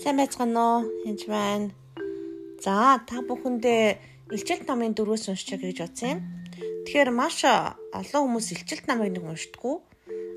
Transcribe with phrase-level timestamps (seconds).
[0.00, 0.88] Сайн байцгаана уу?
[1.04, 1.76] Энд байна.
[2.64, 6.20] За, та бүхэндээ илчилт намын дөрвөөс уншчих гэж бодсон юм.
[6.88, 9.76] Тэгэхээр маш олон хүмүүс илчилт намыг нэг уншдаггүй.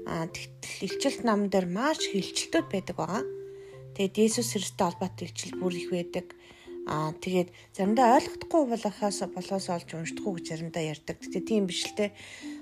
[0.04, 3.23] Аа, тэгтэл илчилт нам дээр маш хилчилтүүд байдаг байгаа.
[3.95, 6.27] Тэгээд Есүс Христтэй холбоотой илчил бүр их байдаг.
[6.84, 11.23] Аа, тэгээд заримдаа ойлгохдохгүй болохоос болоос олж уншдаггүй гэж заримдаа ярьдаг.
[11.23, 12.11] Тэгтээ тийм биш л те.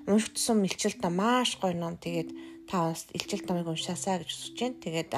[0.06, 1.98] Уншигдсан илчилт нам маш гоё ном.
[1.98, 2.30] Тэгээд
[2.70, 4.78] та бас илчилт намыг уншаасаа гэж хүсэж байна.
[4.86, 5.10] Тэгээд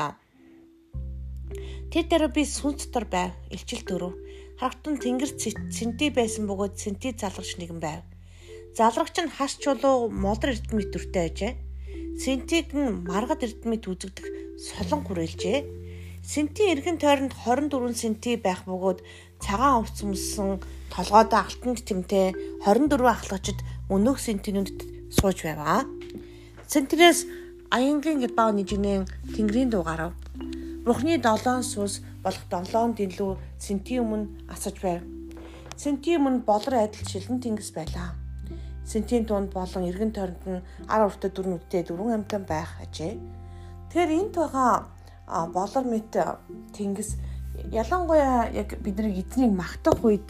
[1.94, 3.38] Тэр дээр би сүн дотор байв.
[3.54, 4.18] Илчил дөрөв.
[4.58, 8.02] Харагтун тэнгэр цэнти байсан бөгөөд цэнти залгагч нэгэн байв.
[8.74, 11.54] Залгагч нь хас чулуу модор эрдэмэд дүртэй ажээ.
[12.18, 14.26] Сентиг нь маргад эрдэмэд үзэгдэх
[14.58, 15.60] солон хүрээлжээ.
[16.26, 19.06] Сенти эргэн тойронд 24 сенти байх бөгөөд
[19.38, 22.34] цагаан овц өмссөн толгойдоо алтанд тэмтэй
[22.66, 23.62] 24 ахлагчид
[23.94, 25.86] өнөөх сентинүүдэд сууж байваа.
[26.66, 27.30] Сентинээс
[27.70, 29.06] аянгийн гэр баа нэгнэн
[29.38, 30.18] тэнгэрийн дуу гарав.
[30.84, 35.00] Бурхны долоон сүнс болох долоон дэлүү сентийн өмнө асаж байв.
[35.80, 38.12] Сентийн өмнө болор адил шилэн тэнгис байлаа.
[38.84, 43.16] Сентийн тунд болон эргэн тойронд нь ар уртаа дөрвөн үдтэй дөрвөн амтан байх ажээ.
[43.16, 44.72] Тэгэхээр энд байгаа
[45.56, 46.12] болор мэт
[46.76, 47.16] тэнгис
[47.72, 50.28] ялангуяа яг бидний эзнийг магтах үед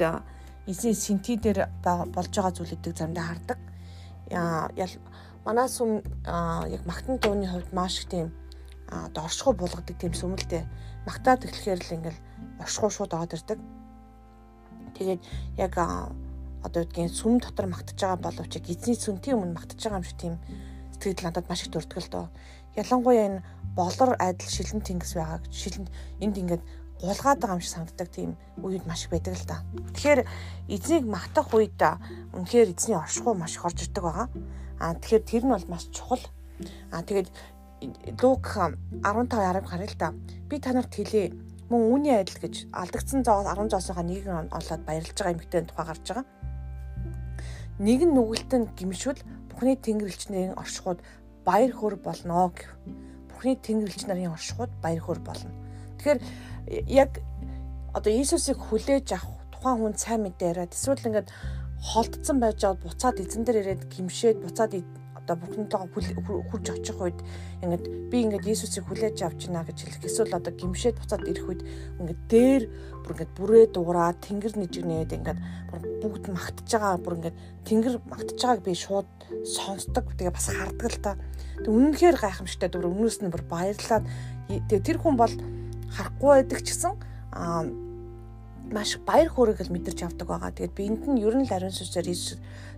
[0.69, 3.59] эзэн сенти дээр болж байгаа зүйлүүдийг заримдаа хардаг.
[5.45, 6.05] Манай сүм
[6.69, 8.29] яг магтан дууны хувьд маш их тийм
[9.09, 10.63] одоо оршихуй булгадаг тийм сүмэлтэй
[11.07, 12.19] магтаад эхлэхээр л ингээл
[12.61, 13.59] оршихуй шууд ороод ирдэг.
[14.97, 15.21] Тэгээд
[15.57, 15.73] яг
[16.63, 20.35] одоо үггийн сүм дотор магтаж байгаа боловч эзний сүнтийн өмнө магтаж байгаа юм шиг тийм
[20.95, 22.25] сэтгэл надад маш их төрдөг л доо.
[22.79, 23.43] Ялангуяа энэ
[23.75, 25.87] болор айдал шилэн тэнгис байгаа гэж шилэн
[26.23, 26.63] энд ингээд
[27.03, 28.31] гулгаад байгаа юм шиг санагддаг тийм
[28.63, 29.57] үед маш их байдаг л да.
[29.91, 30.21] Тэгэхээр
[30.71, 31.75] эзнийг магтах үед
[32.31, 34.27] үнэхээр эзний оршихуй маш их орж ирдэг байгаа.
[34.79, 36.23] Аа тэгэхээр тэр нь бол маш чухал.
[36.95, 37.27] Аа тэгээд
[38.21, 38.45] Лук
[39.03, 40.13] 15:10 харъя л да.
[40.49, 41.33] Би танарт хэлье.
[41.69, 45.85] Мөн үүний адил гэж алдагдсан зоогоос 10 зоосоо нэг нь олоод баярлж байгаа эмэгтэй тухай
[45.85, 46.25] гарч байгаа.
[47.79, 50.99] Нэг нь нүгэлтэн гимшвэл Бухны тэнгэрлэгчнэрийн оршихуд
[51.45, 52.69] баяр хөөр болно гэв.
[53.29, 55.51] Бухны тэнгэрлэгч нарын оршихуд баяр хөөр болно.
[55.97, 56.19] Тэгэхээр
[56.89, 57.21] яг
[57.93, 61.29] одоо Иесусыг хүлээж авах тухайн хүн сайн мэдээ яриад эсвэл ингээд
[61.79, 64.73] холдсон байж байгаа буцаад эзэн дээр ирээд гимшээд буцаад
[65.23, 66.15] одоо бүхнтэйгээ
[66.51, 67.19] хурж очих үед
[67.63, 71.61] ингээд би ингээд Иесусыг хүлээж авч байна гэж хэлэх эсвэл одоо гимшээд буцаад ирэх үед
[72.03, 72.63] ингээд дээр
[73.07, 75.39] бүр ингээд бүрээ дуураад тэнгэр нэжигнээд ингээд
[76.03, 79.07] бүгд магтаж байгаа бүр ингээд тэнгэр магтаж байгааг би шууд
[79.47, 81.11] сонсдог тэгээ бас хардаг л та.
[81.63, 84.03] Тэг үнэнхээр гайхамшигтай дүр өмнөөс нь бүр баярлаад
[84.51, 85.33] тэгээ тэр хүн бол
[85.95, 86.93] харахгүй байдаг ч гэсэн
[87.31, 87.63] аа
[88.73, 90.51] маш баяр хөөргийг л мэдэрч авдаг байгаа.
[90.51, 92.07] Тэгээд биэнд нь ер нь л ариун сүнсээр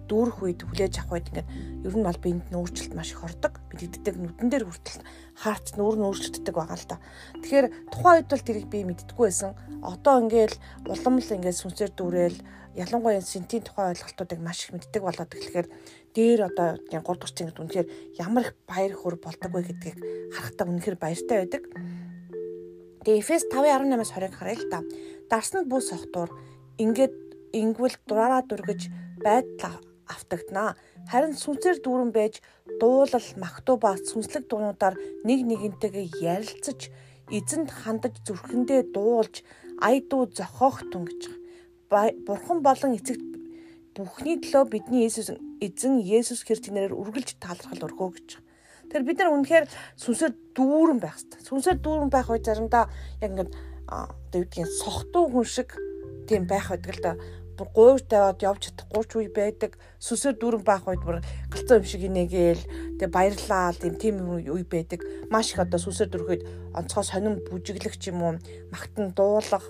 [0.10, 1.50] дүүрэх үед хүлээж авах үед ингээд
[1.86, 3.54] ер нь бол биед нь өөрчлөлт маш их ордог.
[3.74, 5.02] Мэддэгдэг нүдэн дээр хүртэл
[5.42, 6.98] хаарч нүүр нь өөрчлөгддөг байгаа л да.
[7.42, 9.52] Тэгэхээр тухайн үед бол тэрийг би мэддэггүй байсан.
[9.82, 10.56] Одоо ингээл
[10.88, 12.40] улам л ингээд сүнсээр дүүрэл
[12.76, 15.68] ялангуяа сентийн тухайн ойлголтуудыг маш их мэддэг болоод тэгэхээр
[16.12, 17.88] дээр одоо 3 дахь цэнгт үнэхээр
[18.20, 19.98] ямар их баяр хөөр болдог вэ гэдгийг
[20.36, 21.64] харахтаа үнэхээр баяртай байдаг.
[23.08, 24.80] Тэгээ Эфес 5:18-аас 20-ыг харъя л та.
[25.32, 26.30] Дарсанд бүс сохтуур
[26.82, 27.16] ингээд
[27.56, 28.92] ингвэл дураараа дүргэж
[29.24, 30.76] байдал автагдана.
[31.10, 32.42] Харин сүнсээр дүүрэн байж
[32.80, 34.96] дуулал, магтуу ба сүнслэг дуунуудаар
[35.26, 36.90] нэг нэгэнтэйгээ ярилцаж,
[37.30, 39.42] эзэнд хандаж зүрхэндээ дуулж,
[39.82, 41.22] ая дуу зохиох түнгэж.
[41.90, 43.36] Бурхан болон эцэгт
[43.96, 45.32] бүхний төлөө бидний Есүс
[45.64, 48.30] эзэн Есүс Христээр үргэлж талархал өргөө гэж.
[48.92, 49.66] Тэр бид нар үнэхээр
[49.96, 51.42] сүнсээр дүүрэн байх хэрэгтэй.
[51.48, 52.92] Сүнсээр дүүрэн байх үе заримдаа
[53.24, 53.52] яг ингээд
[53.88, 55.70] одоо юу гэдгийг сохтуу хүн шиг
[56.28, 57.12] тийм байх байдаг л да
[57.58, 59.72] бүр гуйж тавиад явж чадахгүй ч үе байдаг.
[60.00, 62.64] Сүсээр дүүрэн байх үед бүр галцсан юм шиг инээгээл
[63.00, 65.00] тэгээ баярлаа тийм тийм үе байдаг.
[65.32, 66.44] Маш их одоо сүсээр дүрхэд
[66.76, 68.34] онцгой сонин бүжиглэх ч юм уу
[68.72, 69.66] магтан дуулах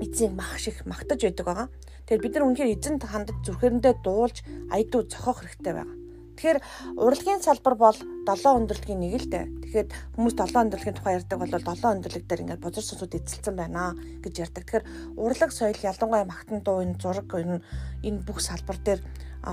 [0.00, 1.68] эзэн мах шиг магтаж байдаг байгаа.
[2.04, 4.36] Тэгэхээр бид нар үнэхээр эзэнт хандаж зүрхэрэндээ дуулж
[4.72, 6.03] аядуу зохиох хэрэгтэй байгаа.
[6.34, 6.58] Тэгэхээр
[6.98, 9.44] урлагийн салбар бол 7 өндөрлөгийн нэг л дээ.
[9.62, 9.88] Тэгэхээр
[10.18, 11.62] хүмүүс 7 өндөрлөгийн тухай ярьдаг бол 7
[11.94, 14.66] өндөрлөг дээр ингээд бузар сүнсүүд эзэлсэн байна гэж ярьдаг.
[14.66, 14.84] Тэгэхээр
[15.14, 17.62] урлаг соёл ялангуяа магтан дуу энэ зураг энэ
[18.02, 19.00] энэ бүх салбар дээр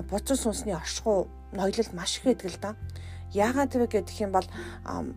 [0.10, 2.72] бузар сүнсний оршихуй ноёлол маш их байдаг л да.
[3.32, 4.48] Яагаад вэ гэдэг юм бол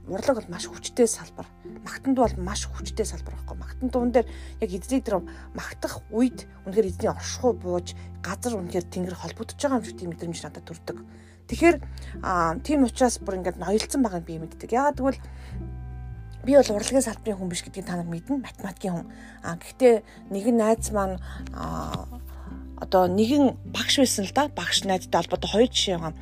[0.06, 1.50] урлаг бол маш хүчтэй салбар.
[1.82, 3.58] Магтанд бол маш хүчтэй салбар байхгүй.
[3.58, 4.31] Магтан дуун дээр
[4.62, 9.87] яг эзнийг тэр магтах үед үнэхээр эзний оршихуй бууж газар үнэхээр тэнгэр холбогдож байгаа юм
[9.87, 10.99] шиг тийм мэдрэмж надад төрдөг.
[11.49, 11.76] Тэгэхээр
[12.64, 14.73] тийм учраас бүр ингээд ноёлцсон байгааг би мэддэг.
[14.73, 15.20] Яагаад гэвэл
[16.44, 18.41] би бол урлагийн салбарын хүн биш гэдгийг та нар мэднэ.
[18.41, 19.06] Математикийн хүн.
[19.44, 19.94] А гэхдээ
[20.32, 21.20] нэгэн найз маань
[22.81, 24.49] одоо нэгэн багш байсан л да.
[24.49, 26.14] Багш найзтай холбоотой хоёр жишээ байгаа.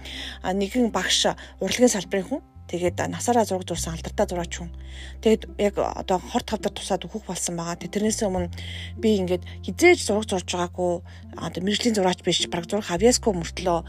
[0.42, 1.30] А нэгэн багш
[1.62, 2.42] урлагийн салбарын хүн.
[2.72, 4.72] Тэгээд насаараа зураг зурсан алдартай зураач хүн.
[5.20, 7.76] Тэгээд яг одоо хорт тавдар тусаад өөхөх болсон байгаа.
[7.76, 8.48] Тэрнээс өмнө
[8.96, 11.04] би ингээд хизээж зураг зурж байгаагүй
[11.36, 13.84] одоо мэрэгжлийн зураач биш, баг зураг хавьяско мөртлөө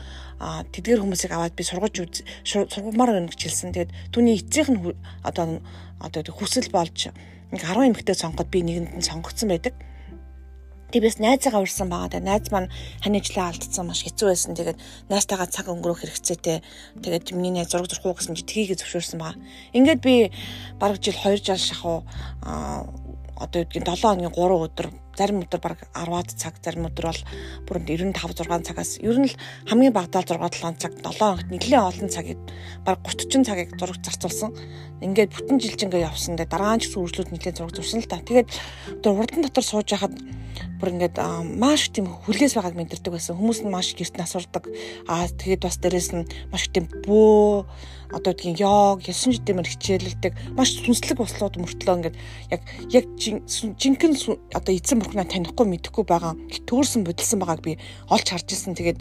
[0.75, 1.95] тэдгэр хүмүүсийг аваад би сургаж
[2.43, 3.71] сургамаар байна гэж хэлсэн.
[3.71, 4.83] Тэгээд түүний эцсийнх нь
[5.23, 5.63] одоо
[6.03, 7.15] одоо хүсэл болж
[7.55, 9.79] нэг 10 эмэгтэй сонгоход би нэгэнд нь сонгогдсон байдаг.
[10.93, 12.13] Тэгээс найзаагаа урьсан байгаа.
[12.13, 12.69] Тэгээ найз маань
[13.01, 14.53] ханижлаа алдсан маш хэцүү байсан.
[14.53, 14.77] Тэгээд
[15.09, 16.61] найзтайгаа цаг өнгөрөх хэрэгцээтэй.
[17.01, 19.41] Тэгээд миний найз зураг зурх уу гэсэн чи тгийгээ зөвшөөрсөн байгаа.
[19.73, 20.29] Ингээд би
[20.77, 22.05] бараг жил 2 жил шахуу
[22.45, 24.87] одоо үдгийн 7 хоногийн 3 өдөр
[25.17, 27.21] зарим өдөр баг 10-аад цаг зарим өдөр бол
[27.67, 29.35] бүр 95 6 цагаас ер нь л
[29.69, 32.39] хамгийн багадаа 6 7 цаг 7 хоногт нэлээд олон цагийг
[32.87, 34.53] баг 30 40 цагийг зураг зарцуулсан.
[35.01, 36.37] Ингээд бүтэн жилжингээ явсан.
[36.37, 38.21] Тэгээ дараа нь ч үргэлжлүүд нэлээд зураг зурсан л та.
[38.21, 38.49] Тэгээд
[39.01, 40.13] одоо урдан дотор сууж байхад
[40.79, 41.17] бүр ингээд
[41.57, 43.35] маш тийм хүлээс байгааг мэдэрдэг байсан.
[43.35, 44.69] Хүмүүс нь маш гэрт насурдаг.
[45.09, 47.65] Аа тэгээд бас дээрэс нь маш тийм бөө
[48.13, 52.17] одоо гэдгийг йог, ёсон жидэмэр хичээлэлдэг маш сүнслэг услууд мөртлөө ингээд
[52.53, 52.61] яг
[52.93, 56.33] яг жинхэнэ одоо эзэн бурхнаа танихгүй мэдэхгүй байгаа
[56.67, 57.77] төөрсөн бодилсан байгааг би
[58.09, 58.73] олж харж ирсэн.
[58.79, 58.99] Тэгээд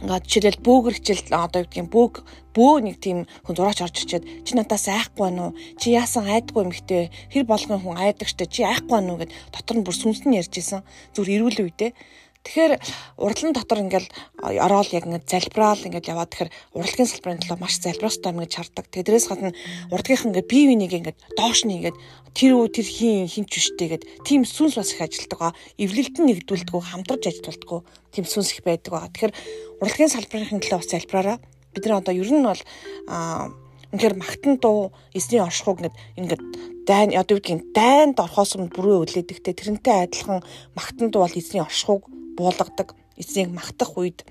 [0.00, 2.14] ингээд жишээлбэл бөөгөр хичээл одоо гэдгийг бөөг
[2.56, 5.56] бөө нэг тийм хүн зураач орж ирчээд чи надаас айхгүй байна уу?
[5.76, 7.12] Чи яасан айдгүй юм хтэй?
[7.28, 10.56] Хэр болгон хүн айдаг штэ чи айхгүй байна уу гэд дотор нь бүр сүнсэн ярьж
[10.56, 10.80] исэн.
[11.12, 11.92] Зүр эрүүл үедээ
[12.40, 12.72] Тэгэхээр
[13.20, 14.08] урдлан дотор ингээл
[14.40, 18.86] ороод яг ингээд залбираал ингээд яваад тэгэхээр урлагийн салбарын төлөө маш залбираастай юм гэж хардаг.
[18.88, 19.52] Тэдрээс гадна
[19.92, 22.00] урдгийнх ингээд бие биенийг ингээд доош нь ингээд
[22.32, 25.52] тэр үү тэр хин хинч үштэй гэд тийм сүнс бас их ажилтдаг.
[25.76, 27.84] Эвлэлтэн нэгдүүлдэг, хамтарч ажилтдаг.
[28.08, 29.12] Тийм сүнс их байдаг.
[29.12, 29.36] Тэгэхээр
[29.84, 31.38] урлагийн салбарын төлөө бас залбираараа
[31.76, 32.62] бид нар одоо ер нь бол
[33.04, 33.52] аа
[33.92, 36.42] үнэхээр магтан дуу эзний оршихуг ингээд ингээд
[36.86, 40.40] дайн одоо юу гэдгийг дайнд орохоос өмнө бүрөө үлээдэгтэй тэрнтэй адилхан
[40.78, 42.06] магтан дуу бол эзний оршихуг
[42.38, 44.26] буулгадаг эзнийг магтах үед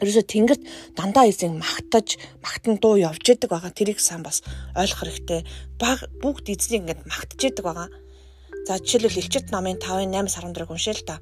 [0.00, 0.62] ерөөсө тэнгэрт
[0.96, 3.72] дандаа эзэн магтаж магтан дуу явж яадаг байгаа.
[3.72, 4.44] Тэрийг сайн бас
[4.76, 5.40] ойлгох хэрэгтэй.
[5.80, 7.88] Баг бүгд эзнийг ингээд магтаж яадаг байгаа.
[8.66, 11.16] За жишээлбэл элчит намын 5-ын 8-аас 14 уншъя л та.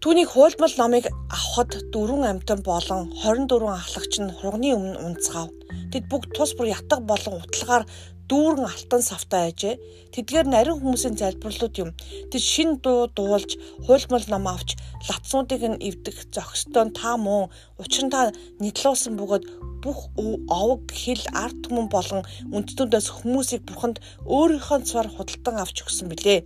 [0.00, 5.50] Түүнийг хуйлмал номыг авахад дөрвөн амтан болон 24 ахлагч нь хурганы өмнө унцгаав.
[5.90, 7.84] Тэд бүгд тус бүр ятг болон утлагаар
[8.30, 9.74] дүүрэн алтан савтай ажээ.
[10.14, 11.90] Тэдгээр нарийн хүмүүсийн залбирлууд юм.
[12.30, 13.50] Тэд шин дуу дуулж,
[13.86, 14.74] хуйлмал ном авч,
[15.08, 17.50] латснуудыг нь эвдэх зохистой та мөн
[17.82, 18.32] учир нь та
[18.62, 19.44] нийтлүүлсэн бөгөөд
[19.84, 26.40] бүх овог хил арт түмэн болон үндэстнүүдээс хүмүүсийг бурханд өөрийнхөө цаар худалдан авч өгсөн билээ.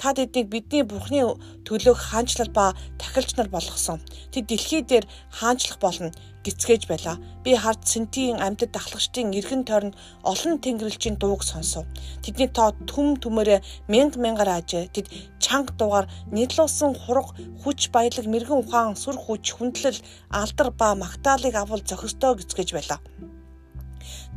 [0.00, 1.20] Та тэднийг бидний бурхны
[1.68, 4.00] төлөөх хаанчлал ба тахилч нар болгосон.
[4.32, 5.06] Тэд дэлхий дээр
[5.38, 6.10] хаанчлах болно
[6.44, 7.16] гисгэж байлаа.
[7.44, 9.94] Би хард Сентийн амьтад дахлагчдын эргэн тойронд
[10.24, 11.84] олон тэнгэрлэгчийн дууг сонсов.
[12.24, 13.60] Тэдний тоо түм түмээрээ
[13.92, 14.88] мянга мянгаар ажээ.
[14.88, 15.06] Тэд
[15.36, 17.28] чанга дуугаар нийтлүүлсэн хураг,
[17.62, 20.00] хүч баялаг, мэрэгэн ухаан, сүр хүч, хүндлэл,
[20.32, 23.00] алдар ба магтаалыг авал зохистой гисгэж байлаа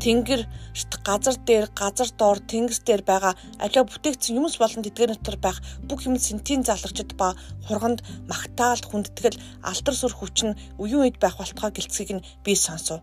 [0.02, 3.34] тэнгэрт газар дээр газар доор тэнгис дээр байгаа
[3.64, 5.58] аливаа бүтээгдсэн юмс болон тэдгээр дотор байх
[5.88, 7.28] бүх юм сентийн залгачд ба
[7.66, 8.00] хурганд
[8.32, 13.00] магтаал хүндэтгэл алдар сүр хүч нь үеийн үед байх болтгой гэлцгийг нь би сонсов.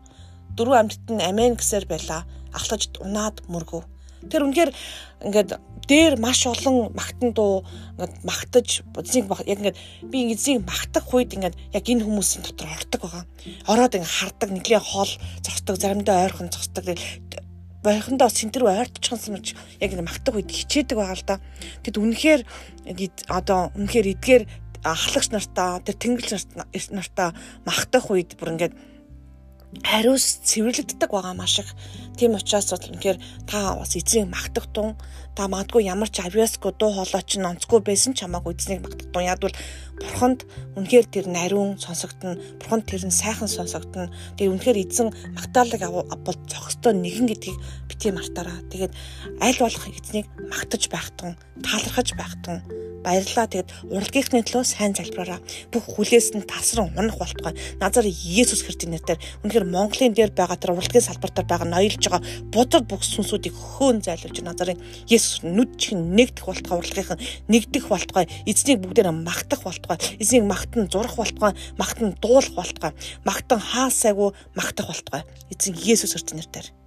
[0.57, 2.27] Дөрвөн амьтад нь амен гэсээр байла.
[2.59, 3.85] Ахлагчд унаад мөргөв.
[4.29, 4.71] Тэр үнэхээр
[5.25, 5.51] ингээд
[5.89, 7.65] дээр маш олон магтан дуу
[7.97, 8.69] ингээд магтаж
[9.01, 13.25] эзнийг яг ингээд би эзнийг магтах үед ингээд яг энэ хүмүүсийн дотор ордог байгаа.
[13.67, 15.13] Ороод ингээд хардаг нэглээ хоол
[15.45, 16.85] зогсдог, заримдаа ойрхон зогсдог.
[17.81, 21.37] Бойхондоо сентэр ойртчихсан ч яг ингээд магтах үед хичээдэг байгаа л да.
[21.83, 22.41] Тэгэд үнэхээр
[23.33, 24.45] одоо үнэхээр эдгээр
[24.85, 26.57] ахлагч нартаа тэр тэнгэлж
[26.93, 28.75] нартаа магтах үед бүр ингээд
[29.87, 31.71] хариус цэвэрлэгддэг байгаа маш их.
[32.19, 34.99] Тийм учраас бол үнэхээр та бас эзнийг магтах тун
[35.39, 39.23] та магадгүй ямар ч авиаско дуу хоолой ч онцгүй байсан ч хамаагүй эзнийг магтах тун
[39.23, 39.55] яг бол
[40.03, 40.43] бурханд
[40.75, 42.35] үнэхээр тэр нариун сонсогдно.
[42.59, 44.11] Бурханд тэр нь сайхан сонсогдно.
[44.35, 45.09] Тэгээ үнэхээр эзэн
[45.39, 48.59] магтаалыг авбал зохистой нэгэн гэдгийг бити мартаараа.
[48.75, 48.93] Тэгээд
[49.39, 53.47] аль болох эзнийг магтаж байх тун, талархаж байх тун баярлаа.
[53.49, 55.41] Тэгэд урлагийнхны төлөө сайн залбираараа.
[55.73, 57.55] Бүх хүлээс нь тасран унах болтугай.
[57.81, 62.23] Назар Есүс Христийн нэрээр үнэхээр Монголын дээр байгаа тэр урлагийн салбар дээр байгаа ноёлж байгаа
[62.53, 68.27] бодол бүх сүнсүүдийг хөөн зайлуулж назарын Есүс нүд чин нэгдэх болтугай урлагийнх нь нэгдэх болтугай.
[68.47, 69.99] Эзнийг бүгдээр магтах болтугай.
[70.19, 71.53] Эзнийг магтан зурах болтугай.
[71.79, 72.93] Магтан дуулах болтугай.
[73.25, 75.23] Магтан хаасайгүй магтах болтугай.
[75.53, 76.80] Эзэн Есүс Христийн нэрээр